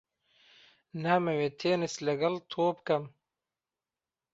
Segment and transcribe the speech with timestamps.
[1.03, 3.03] نامەوێت تێنس لەگەڵ تۆ بکەم.